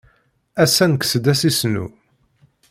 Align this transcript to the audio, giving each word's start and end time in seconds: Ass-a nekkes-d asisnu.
Ass-a 0.63 0.85
nekkes-d 0.87 1.25
asisnu. 1.33 1.85